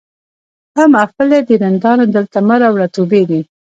[0.75, 3.41] دا محفل دی د رندانو دلته مه راوړه توبې دي